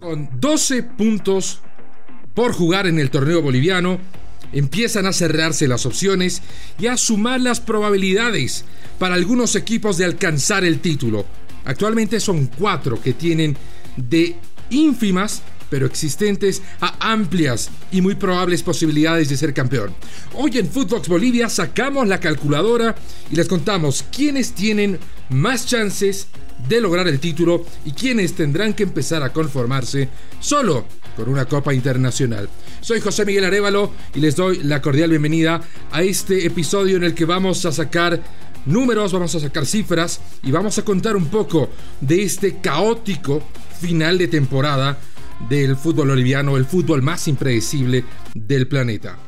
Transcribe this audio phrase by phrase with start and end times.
[0.00, 1.58] Con 12 puntos
[2.32, 3.98] por jugar en el torneo boliviano,
[4.52, 6.40] empiezan a cerrarse las opciones
[6.78, 8.64] y a sumar las probabilidades
[9.00, 11.26] para algunos equipos de alcanzar el título.
[11.64, 13.56] Actualmente son cuatro que tienen
[13.96, 14.36] de
[14.70, 19.94] ínfimas pero existentes a amplias y muy probables posibilidades de ser campeón.
[20.34, 22.94] Hoy en Footbox Bolivia sacamos la calculadora
[23.30, 26.28] y les contamos quiénes tienen más chances
[26.66, 30.08] de lograr el título y quiénes tendrán que empezar a conformarse
[30.40, 30.84] solo
[31.16, 32.48] con una Copa Internacional.
[32.80, 35.60] Soy José Miguel Arevalo y les doy la cordial bienvenida
[35.90, 38.22] a este episodio en el que vamos a sacar
[38.66, 43.42] números, vamos a sacar cifras y vamos a contar un poco de este caótico
[43.80, 44.98] final de temporada
[45.48, 49.18] del fútbol boliviano, el fútbol más impredecible del planeta.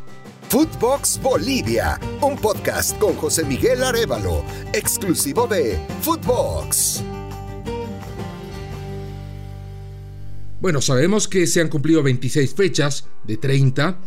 [0.48, 7.04] Footbox Bolivia, un podcast con José Miguel Arevalo, exclusivo de Footbox.
[10.60, 13.98] Bueno, sabemos que se han cumplido 26 fechas de 30,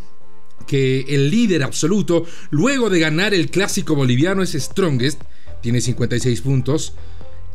[0.68, 5.20] que el líder absoluto, luego de ganar el clásico boliviano, es Strongest,
[5.62, 6.94] tiene 56 puntos.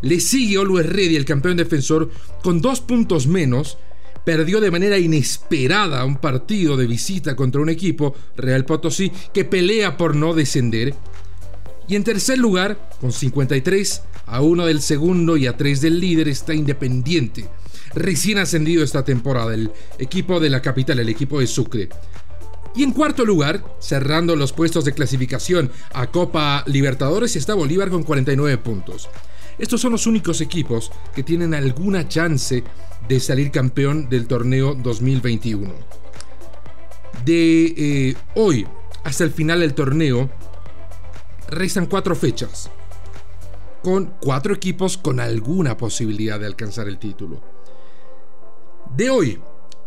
[0.02, 2.10] Le sigue Always Ready, el campeón defensor,
[2.42, 3.78] con dos puntos menos.
[4.24, 9.96] Perdió de manera inesperada un partido de visita contra un equipo, Real Potosí, que pelea
[9.96, 10.94] por no descender.
[11.86, 16.28] Y en tercer lugar, con 53, a uno del segundo y a tres del líder,
[16.28, 17.48] está Independiente,
[17.94, 21.88] recién ascendido esta temporada, el equipo de la capital, el equipo de Sucre.
[22.74, 28.02] Y en cuarto lugar, cerrando los puestos de clasificación a Copa Libertadores, está Bolívar con
[28.02, 29.08] 49 puntos.
[29.58, 32.62] Estos son los únicos equipos que tienen alguna chance
[33.08, 35.72] de salir campeón del torneo 2021.
[37.24, 38.66] De eh, hoy
[39.08, 40.30] hasta el final del torneo,
[41.48, 42.70] restan cuatro fechas,
[43.82, 47.40] con cuatro equipos con alguna posibilidad de alcanzar el título.
[48.96, 49.38] De hoy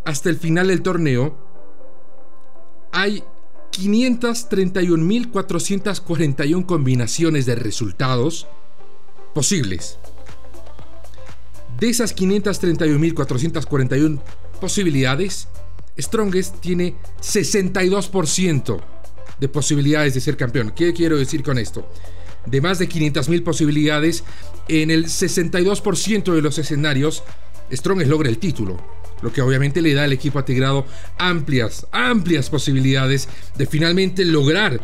[0.06, 1.38] hasta el final del torneo,
[2.92, 3.24] hay
[3.72, 8.48] 531.441 combinaciones de resultados
[9.34, 9.98] posibles.
[11.80, 14.20] De esas 531.441
[14.60, 15.48] posibilidades,
[15.98, 18.82] Strongest tiene 62%
[19.40, 20.72] de posibilidades de ser campeón.
[20.76, 21.90] ¿Qué quiero decir con esto?
[22.45, 24.23] De más de 500.000 posibilidades,
[24.67, 27.23] en el 62% de los escenarios,
[27.71, 30.86] Strongest logra el título lo que obviamente le da al equipo atigrado
[31.17, 34.82] amplias, amplias posibilidades de finalmente lograr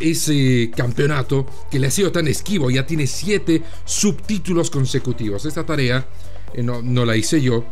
[0.00, 2.70] ese campeonato que le ha sido tan esquivo.
[2.70, 5.44] Ya tiene siete subtítulos consecutivos.
[5.44, 6.06] Esta tarea
[6.54, 7.64] eh, no, no, la hice yo.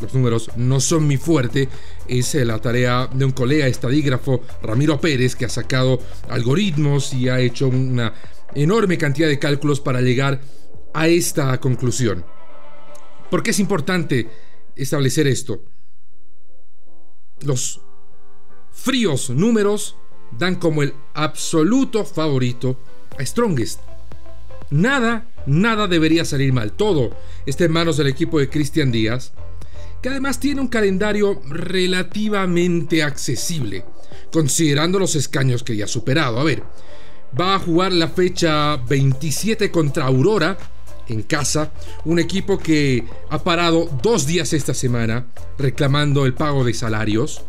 [0.00, 1.68] Los números no son mi fuerte.
[2.08, 7.28] Es eh, la tarea de un colega estadígrafo, Ramiro Pérez, que ha sacado algoritmos y
[7.28, 8.14] ha hecho una
[8.54, 10.40] enorme cantidad de cálculos para llegar
[10.94, 12.24] a esta conclusión.
[13.30, 14.28] ¿Por qué es importante
[14.76, 15.64] establecer esto.
[17.40, 17.80] Los
[18.70, 19.96] fríos números
[20.38, 22.78] dan como el absoluto favorito
[23.18, 23.80] a Strongest.
[24.70, 26.72] Nada, nada debería salir mal.
[26.72, 27.16] Todo
[27.46, 29.32] está en manos del equipo de Cristian Díaz,
[30.02, 33.84] que además tiene un calendario relativamente accesible,
[34.32, 36.38] considerando los escaños que ya ha superado.
[36.38, 36.62] A ver,
[37.38, 40.58] va a jugar la fecha 27 contra Aurora,
[41.08, 41.70] en casa,
[42.04, 45.26] un equipo que ha parado dos días esta semana
[45.58, 47.42] reclamando el pago de salarios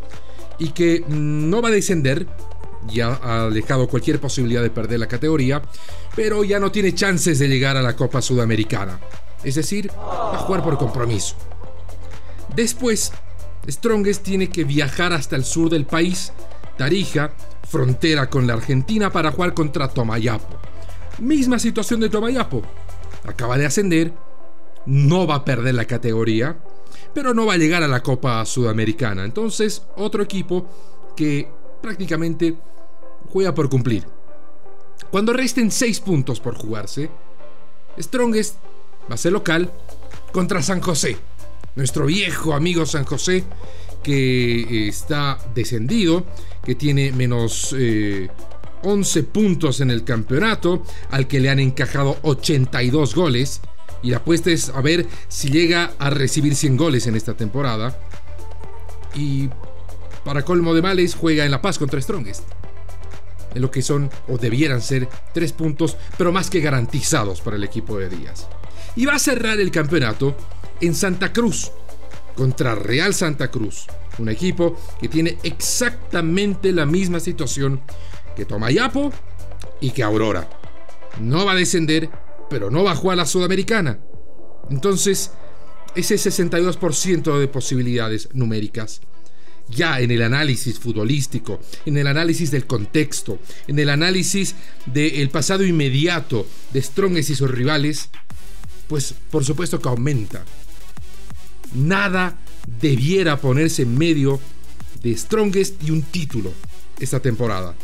[0.58, 2.26] y que mm, no va a descender,
[2.88, 5.62] ya ha dejado cualquier posibilidad de perder la categoría,
[6.14, 8.98] pero ya no tiene chances de llegar a la Copa Sudamericana.
[9.44, 11.36] Es decir, va a jugar por compromiso.
[12.54, 13.12] Después,
[13.68, 16.32] Strongest tiene que viajar hasta el sur del país,
[16.76, 17.32] Tarija,
[17.68, 20.58] frontera con la Argentina, para jugar contra Tomayapo.
[21.18, 22.62] Misma situación de Tomayapo,
[23.28, 24.12] acaba de ascender,
[24.86, 26.58] no va a perder la categoría,
[27.14, 29.24] pero no va a llegar a la Copa Sudamericana.
[29.24, 30.66] Entonces, otro equipo
[31.16, 31.48] que
[31.82, 32.56] prácticamente
[33.32, 34.04] juega por cumplir.
[35.10, 37.10] Cuando resten 6 puntos por jugarse,
[37.98, 38.56] Strongest
[39.10, 39.70] va a ser local
[40.32, 41.16] contra San José.
[41.76, 43.44] Nuestro viejo amigo San José,
[44.02, 46.24] que está descendido,
[46.64, 48.28] que tiene menos eh,
[48.82, 53.60] 11 puntos en el campeonato, al que le han encajado 82 goles.
[54.02, 57.98] Y la apuesta es a ver si llega a recibir 100 goles en esta temporada.
[59.14, 59.48] Y
[60.24, 62.44] para colmo de males, juega en La Paz contra Strongest.
[63.54, 67.64] En lo que son o debieran ser 3 puntos, pero más que garantizados para el
[67.64, 68.46] equipo de Díaz.
[68.94, 70.36] Y va a cerrar el campeonato
[70.80, 71.72] en Santa Cruz
[72.36, 73.86] contra Real Santa Cruz.
[74.18, 77.80] Un equipo que tiene exactamente la misma situación
[78.38, 79.12] que Tomayapo
[79.80, 80.48] y que Aurora.
[81.20, 82.08] No va a descender,
[82.48, 83.98] pero no va a la Sudamericana.
[84.70, 85.32] Entonces,
[85.96, 89.00] ese 62% de posibilidades numéricas.
[89.68, 94.54] Ya en el análisis futbolístico, en el análisis del contexto, en el análisis
[94.86, 98.08] del pasado inmediato de Strongest y sus rivales,
[98.86, 100.44] pues por supuesto que aumenta.
[101.74, 102.38] Nada
[102.80, 104.40] debiera ponerse en medio
[105.02, 106.52] de Strongest y un título
[106.98, 107.74] esta temporada.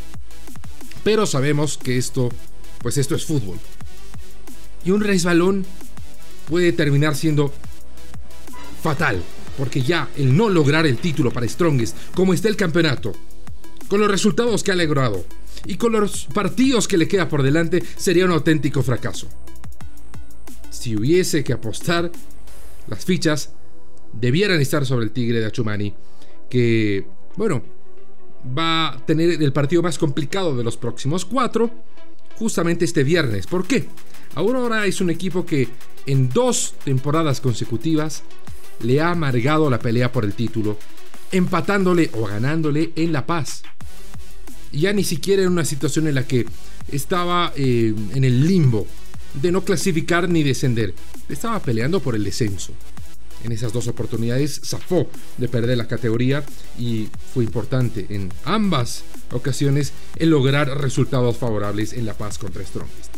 [1.05, 2.29] Pero sabemos que esto,
[2.79, 3.59] pues esto es fútbol.
[4.83, 5.63] Y un resbalón
[6.49, 7.53] puede terminar siendo
[8.81, 9.21] fatal,
[9.55, 13.13] porque ya el no lograr el título para Strongest, como está el campeonato,
[13.87, 15.23] con los resultados que ha logrado
[15.67, 19.27] y con los partidos que le queda por delante, sería un auténtico fracaso.
[20.71, 22.11] Si hubiese que apostar,
[22.87, 23.51] las fichas
[24.11, 25.93] debieran estar sobre el Tigre de Achumani,
[26.49, 27.05] que,
[27.37, 27.74] bueno,
[28.45, 31.71] va a tener el partido más complicado de los próximos cuatro,
[32.37, 33.47] justamente este viernes.
[33.47, 33.87] ¿Por qué?
[34.35, 35.69] Aurora es un equipo que
[36.05, 38.23] en dos temporadas consecutivas
[38.81, 40.77] le ha amargado la pelea por el título,
[41.31, 43.63] empatándole o ganándole en La Paz.
[44.71, 46.45] Ya ni siquiera en una situación en la que
[46.91, 48.85] estaba eh, en el limbo
[49.41, 50.93] de no clasificar ni descender,
[51.29, 52.73] estaba peleando por el descenso
[53.45, 55.07] en esas dos oportunidades zafó
[55.37, 56.43] de perder la categoría
[56.77, 63.13] y fue importante en ambas ocasiones el lograr resultados favorables en La Paz contra Strongest.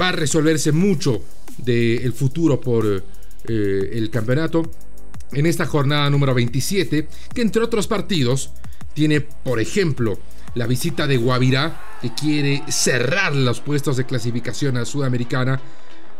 [0.00, 1.22] Va a resolverse mucho
[1.58, 4.62] del futuro por eh, el campeonato
[5.32, 8.50] en esta jornada número 27, que entre otros partidos
[8.94, 10.18] tiene, por ejemplo,
[10.54, 15.60] la visita de Guavirá, que quiere cerrar los puestos de clasificación a Sudamericana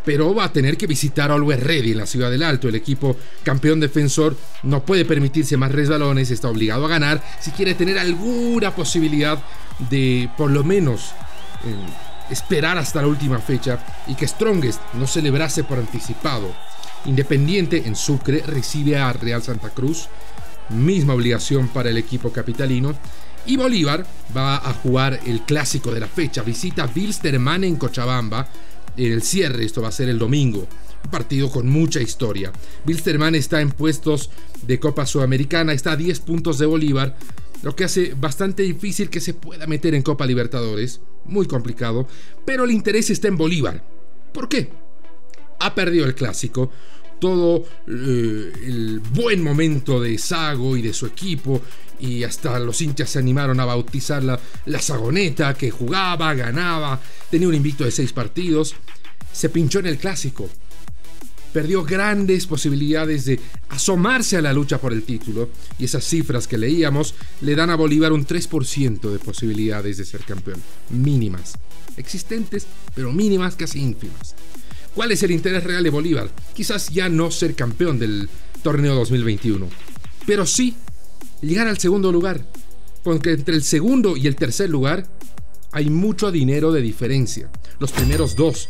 [0.05, 2.69] pero va a tener que visitar a Always Ready en la Ciudad del Alto.
[2.69, 7.75] El equipo campeón defensor no puede permitirse más resbalones, está obligado a ganar si quiere
[7.75, 9.39] tener alguna posibilidad
[9.91, 11.13] de por lo menos
[11.65, 11.75] eh,
[12.31, 16.53] esperar hasta la última fecha y que Strongest no celebrase por anticipado.
[17.05, 20.09] Independiente en Sucre recibe a Real Santa Cruz,
[20.69, 22.95] misma obligación para el equipo capitalino.
[23.45, 24.07] Y Bolívar
[24.37, 28.47] va a jugar el clásico de la fecha, visita Wilstermann en Cochabamba
[28.97, 30.67] el cierre, esto va a ser el domingo.
[31.05, 32.53] Un partido con mucha historia.
[32.85, 34.31] Bilsterman está en puestos
[34.67, 37.17] de Copa Sudamericana, está a 10 puntos de Bolívar,
[37.63, 41.01] lo que hace bastante difícil que se pueda meter en Copa Libertadores.
[41.25, 42.07] Muy complicado,
[42.45, 43.85] pero el interés está en Bolívar.
[44.33, 44.71] ¿Por qué?
[45.61, 46.71] Ha perdido el clásico,
[47.23, 51.63] todo eh, el buen momento de Sago y de su equipo,
[52.01, 57.47] y hasta los hinchas se animaron a bautizar la, la Sagoneta, que jugaba, ganaba, tenía
[57.47, 58.75] un invicto de seis partidos,
[59.33, 60.51] se pinchó en el clásico.
[61.53, 63.39] Perdió grandes posibilidades de
[63.69, 67.77] asomarse a la lucha por el título y esas cifras que leíamos le dan a
[67.77, 70.61] Bolívar un 3% de posibilidades de ser campeón.
[70.91, 71.53] Mínimas.
[71.97, 72.67] Existentes,
[72.97, 74.35] pero mínimas, casi ínfimas.
[74.95, 76.29] ¿Cuál es el interés real de Bolívar?
[76.55, 78.29] Quizás ya no ser campeón del
[78.63, 79.69] torneo 2021,
[80.27, 80.77] pero sí
[81.41, 82.45] llegar al segundo lugar,
[83.03, 85.07] porque entre el segundo y el tercer lugar
[85.73, 87.51] hay mucho dinero de diferencia.
[87.79, 88.69] Los primeros dos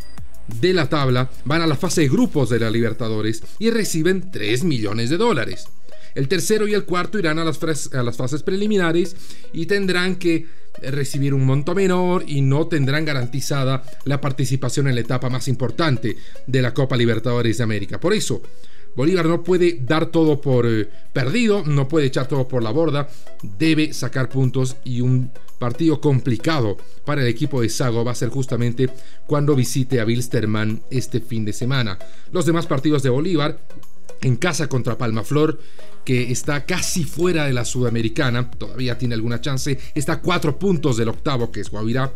[0.61, 4.63] de la tabla van a la fase de grupos de la Libertadores y reciben 3
[4.63, 5.67] millones de dólares.
[6.15, 7.59] El tercero y el cuarto irán a las,
[7.95, 9.17] a las fases preliminares
[9.53, 10.47] y tendrán que
[10.81, 16.17] recibir un monto menor y no tendrán garantizada la participación en la etapa más importante
[16.47, 18.01] de la Copa Libertadores de América.
[18.01, 18.43] Por eso,
[18.95, 23.09] Bolívar no puede dar todo por eh, perdido, no puede echar todo por la borda,
[23.59, 28.29] debe sacar puntos y un partido complicado para el equipo de Sago va a ser
[28.29, 28.91] justamente
[29.27, 31.99] cuando visite a Wilstermann este fin de semana.
[32.33, 33.59] Los demás partidos de Bolívar
[34.23, 35.59] en casa contra Palmaflor,
[36.05, 40.97] que está casi fuera de la Sudamericana, todavía tiene alguna chance, está a cuatro puntos
[40.97, 42.13] del octavo, que es Guavirá.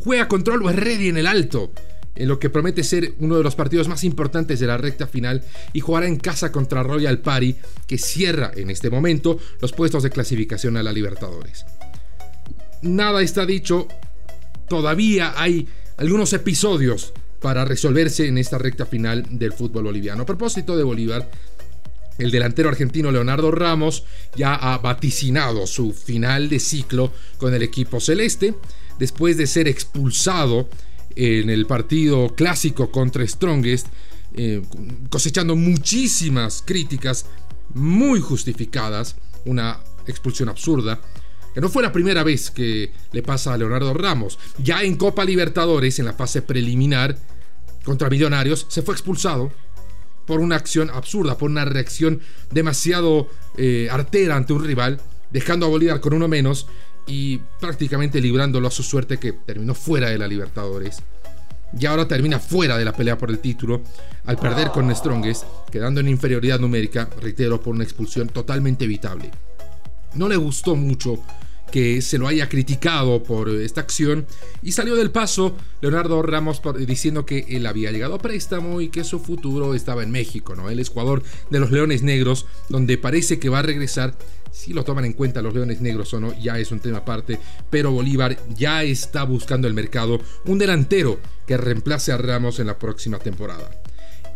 [0.00, 1.72] Juega control o ready en el alto,
[2.14, 5.42] en lo que promete ser uno de los partidos más importantes de la recta final,
[5.72, 10.10] y jugará en casa contra Royal Party, que cierra en este momento los puestos de
[10.10, 11.64] clasificación a la Libertadores.
[12.82, 13.88] Nada está dicho,
[14.68, 20.22] todavía hay algunos episodios para resolverse en esta recta final del fútbol boliviano.
[20.22, 21.30] A propósito de Bolívar,
[22.18, 28.00] el delantero argentino Leonardo Ramos ya ha vaticinado su final de ciclo con el equipo
[28.00, 28.54] celeste
[28.98, 30.68] después de ser expulsado
[31.14, 33.86] en el partido clásico contra Strongest,
[34.34, 34.62] eh,
[35.10, 37.26] cosechando muchísimas críticas
[37.74, 41.00] muy justificadas, una expulsión absurda,
[41.56, 44.38] que no fue la primera vez que le pasa a Leonardo Ramos.
[44.58, 47.16] Ya en Copa Libertadores, en la fase preliminar
[47.82, 49.50] contra Millonarios, se fue expulsado
[50.26, 52.20] por una acción absurda, por una reacción
[52.50, 56.66] demasiado eh, artera ante un rival, dejando a Bolívar con uno menos
[57.06, 60.98] y prácticamente librándolo a su suerte que terminó fuera de la Libertadores.
[61.80, 63.80] y ahora termina fuera de la pelea por el título
[64.26, 69.30] al perder con Strongest, quedando en inferioridad numérica, reitero, por una expulsión totalmente evitable.
[70.14, 71.22] No le gustó mucho
[71.70, 74.26] que se lo haya criticado por esta acción
[74.62, 79.04] y salió del paso Leonardo Ramos diciendo que él había llegado a préstamo y que
[79.04, 80.70] su futuro estaba en México, ¿no?
[80.70, 84.14] El es jugador de los Leones Negros, donde parece que va a regresar.
[84.52, 87.38] Si lo toman en cuenta los Leones Negros o no, ya es un tema aparte,
[87.68, 92.78] pero Bolívar ya está buscando el mercado un delantero que reemplace a Ramos en la
[92.78, 93.70] próxima temporada.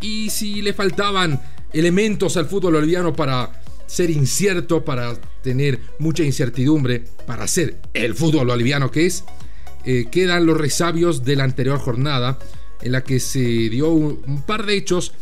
[0.01, 1.41] Y si le faltaban
[1.73, 8.49] elementos al fútbol boliviano para ser incierto, para tener mucha incertidumbre, para ser el fútbol
[8.49, 9.25] boliviano que es,
[9.85, 12.39] eh, quedan los resabios de la anterior jornada
[12.83, 15.13] en la que se dio un, par de hechos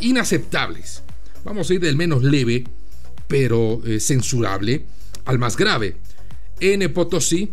[0.00, 1.02] inaceptables.
[1.44, 2.64] Vamos a ir del menos leve,
[3.26, 4.84] pero eh, censurable,
[5.24, 5.96] al más grave.
[6.60, 7.52] En Potosí,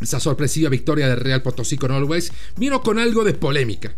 [0.00, 3.94] esa sorpresiva victoria de Real Potosí con Always vino con algo de polémica,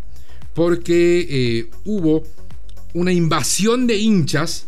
[0.53, 2.23] porque eh, hubo
[2.93, 4.67] una invasión de hinchas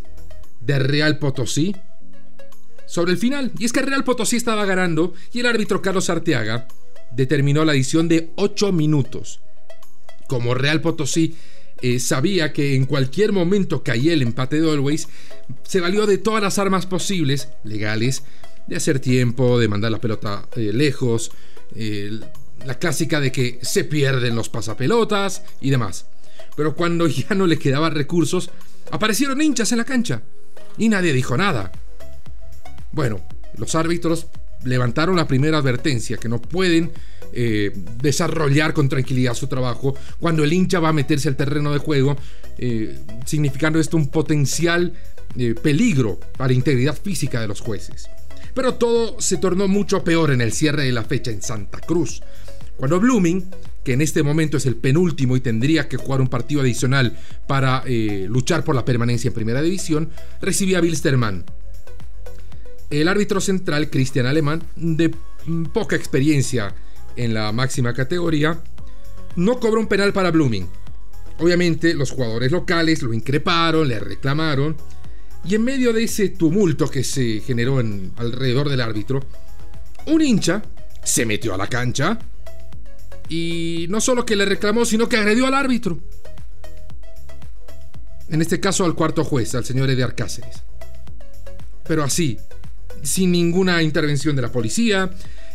[0.62, 1.76] de Real Potosí
[2.86, 3.52] sobre el final.
[3.58, 6.68] Y es que Real Potosí estaba ganando y el árbitro Carlos Arteaga
[7.12, 9.42] determinó la adición de 8 minutos.
[10.28, 11.36] Como Real Potosí
[11.82, 15.08] eh, sabía que en cualquier momento caía el empate de Always,
[15.64, 18.24] se valió de todas las armas posibles, legales,
[18.68, 21.32] de hacer tiempo, de mandar la pelota eh, lejos,
[21.76, 22.20] eh,
[22.66, 26.06] la clásica de que se pierden los pasapelotas y demás.
[26.56, 28.50] Pero cuando ya no le quedaban recursos,
[28.92, 30.22] aparecieron hinchas en la cancha
[30.78, 31.72] y nadie dijo nada.
[32.96, 33.20] Bueno,
[33.58, 34.28] los árbitros
[34.64, 36.92] levantaron la primera advertencia, que no pueden
[37.34, 37.72] eh,
[38.02, 42.16] desarrollar con tranquilidad su trabajo cuando el hincha va a meterse al terreno de juego,
[42.58, 44.94] eh, significando esto un potencial
[45.38, 48.08] eh, peligro para la integridad física de los jueces.
[48.54, 52.24] Pero todo se tornó mucho peor en el cierre de la fecha en Santa Cruz,
[52.78, 53.46] cuando Blooming
[53.84, 57.84] que en este momento es el penúltimo y tendría que jugar un partido adicional para
[57.86, 60.10] luchar por la permanencia en primera división,
[60.42, 61.46] recibía a Bilsterman.
[63.02, 65.14] El árbitro central, Cristian Alemán, de
[65.74, 66.74] poca experiencia
[67.18, 68.64] en la máxima categoría,
[69.36, 70.70] no cobró un penal para Blooming.
[71.40, 74.78] Obviamente los jugadores locales lo increparon, le reclamaron,
[75.44, 79.20] y en medio de ese tumulto que se generó en, alrededor del árbitro,
[80.06, 80.64] un hincha
[81.04, 82.18] se metió a la cancha,
[83.28, 86.00] y no solo que le reclamó, sino que agredió al árbitro.
[88.30, 90.64] En este caso al cuarto juez, al señor Edgar Cáceres.
[91.86, 92.40] Pero así,
[93.06, 95.10] sin ninguna intervención de la policía.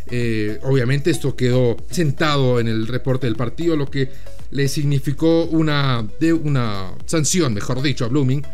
[0.06, 4.10] Eh, obviamente esto quedó sentado en el reporte del partido, lo que
[4.50, 8.44] le significó una, de una sanción, mejor dicho, a Blooming,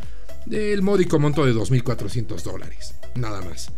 [0.44, 2.94] del módico monto de 2.400 dólares.
[3.14, 3.70] Nada más.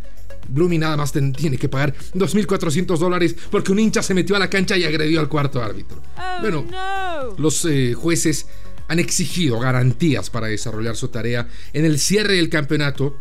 [0.47, 4.49] Blooming nada más tiene que pagar 2.400 dólares porque un hincha se metió a la
[4.49, 6.01] cancha y agredió al cuarto árbitro.
[6.17, 6.65] Oh, bueno,
[7.37, 8.47] los eh, jueces
[8.87, 13.17] han exigido garantías para desarrollar su tarea en el cierre del campeonato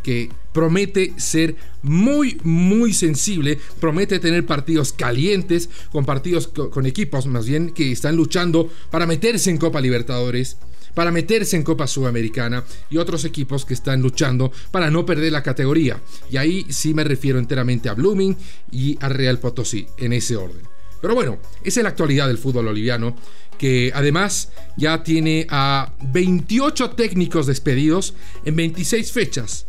[0.00, 7.46] que promete ser muy, muy sensible, promete tener partidos calientes, con partidos con equipos más
[7.46, 10.56] bien que están luchando para meterse en Copa Libertadores
[10.94, 15.42] para meterse en Copa Sudamericana y otros equipos que están luchando para no perder la
[15.42, 16.00] categoría.
[16.30, 18.36] Y ahí sí me refiero enteramente a Blooming
[18.70, 20.62] y a Real Potosí, en ese orden.
[21.00, 23.16] Pero bueno, esa es la actualidad del fútbol boliviano,
[23.56, 28.14] que además ya tiene a 28 técnicos despedidos
[28.44, 29.66] en 26 fechas.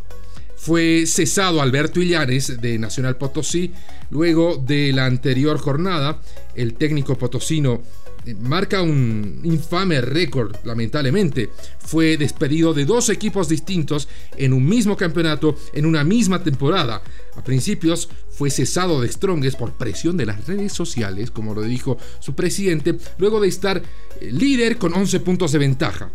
[0.62, 3.72] Fue cesado Alberto Illares de Nacional Potosí
[4.10, 6.22] luego de la anterior jornada.
[6.54, 7.82] El técnico potosino
[8.42, 11.50] marca un infame récord, lamentablemente.
[11.80, 17.02] Fue despedido de dos equipos distintos en un mismo campeonato en una misma temporada.
[17.34, 21.98] A principios fue cesado de Strongest por presión de las redes sociales, como lo dijo
[22.20, 23.82] su presidente, luego de estar
[24.20, 26.12] eh, líder con 11 puntos de ventaja.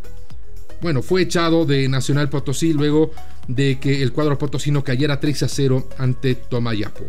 [0.81, 3.11] Bueno, fue echado de Nacional Potosí luego
[3.47, 7.05] de que el cuadro potosino cayera 3 a 0 ante Tomayapo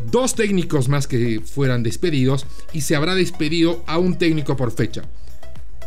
[0.00, 5.02] dos técnicos más que fueran despedidos y se habrá despedido a un técnico por fecha.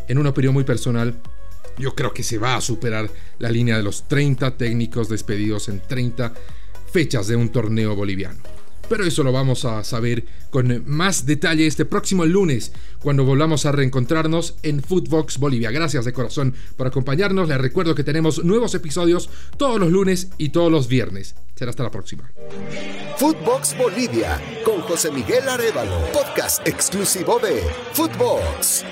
[0.08, 1.16] En una opinión muy personal,
[1.78, 5.82] yo creo que se va a superar la línea de los 30 técnicos despedidos en
[5.82, 6.34] 30
[6.92, 8.40] fechas de un torneo boliviano
[8.92, 13.72] pero eso lo vamos a saber con más detalle este próximo lunes cuando volvamos a
[13.72, 15.72] reencontrarnos en Footbox Bolivia.
[15.72, 17.48] Gracias de corazón por acompañarnos.
[17.48, 21.36] Les recuerdo que tenemos nuevos episodios todos los lunes y todos los viernes.
[21.56, 22.30] Será hasta la próxima.
[23.16, 28.84] Footbox Bolivia con José Miguel Arevalo, podcast exclusivo de Footbox.